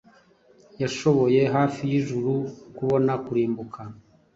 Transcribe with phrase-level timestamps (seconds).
[0.81, 2.33] Yashoboye hafi yijuru
[2.75, 3.81] kubona kurimbuka